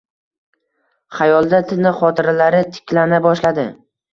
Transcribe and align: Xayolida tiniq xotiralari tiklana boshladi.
Xayolida 1.17 1.59
tiniq 1.73 1.99
xotiralari 2.01 2.65
tiklana 2.79 3.25
boshladi. 3.29 3.71